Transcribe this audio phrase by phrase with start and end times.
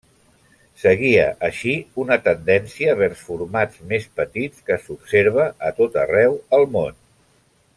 [0.83, 6.99] Seguia així una tendència vers formats més petits que s'observa a tot arreu al món.